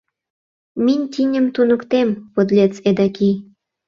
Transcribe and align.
Минь 0.83 1.05
тиньым 1.13 1.45
туныктем, 1.55 2.09
подлец 2.33 2.73
эдакий... 2.89 3.35